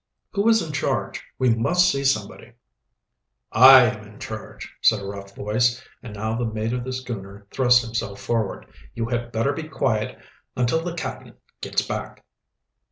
[0.31, 1.23] "Who is in charge?
[1.37, 2.53] We must see somebody."
[3.51, 7.45] "I am in charge," said a rough voice, and now the mate of the schooner
[7.51, 8.65] thrust himself forward.
[8.95, 10.17] "You had better be quiet
[10.57, 12.25] until the cap'n gits back."